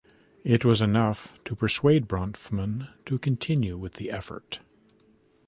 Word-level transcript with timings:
It 0.43 0.65
was 0.65 0.81
enough 0.81 1.35
to 1.45 1.55
persuade 1.55 2.07
Bronfman 2.07 2.91
to 3.05 3.19
continue 3.19 3.77
with 3.77 3.93
the 3.93 4.09
effort. 4.09 4.59